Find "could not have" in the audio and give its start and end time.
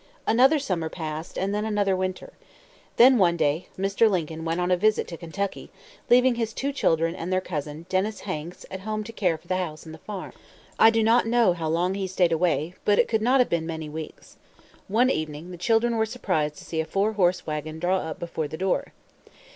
13.07-13.49